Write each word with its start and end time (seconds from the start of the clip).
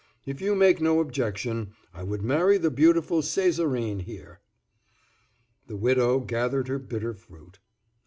If 0.25 0.41
you 0.41 0.55
make 0.55 0.81
no 0.81 0.99
objection, 0.99 1.73
I 1.93 2.01
would 2.01 2.23
marry 2.23 2.57
the 2.57 2.71
beautiful 2.71 3.21
Césarine 3.21 4.01
here." 4.01 4.39
The 5.67 5.77
widow 5.77 6.21
gathered 6.21 6.69
her 6.69 6.79
bitter 6.79 7.13
fruit. 7.13 7.59